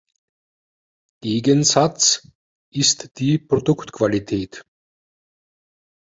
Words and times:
Gegensatz 1.23 2.27
ist 2.73 3.19
die 3.19 3.37
Produktqualität. 3.37 4.65